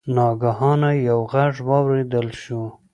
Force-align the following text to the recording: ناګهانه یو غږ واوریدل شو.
ناګهانه 0.15 0.91
یو 1.07 1.19
غږ 1.31 1.53
واوریدل 1.69 2.27
شو. 2.41 2.61